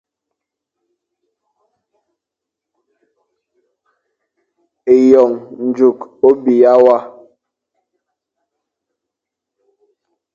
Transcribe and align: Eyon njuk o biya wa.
Eyon 4.93 5.31
njuk 5.67 5.99
o 6.27 6.29
biya 6.43 6.73
wa. 6.83 6.97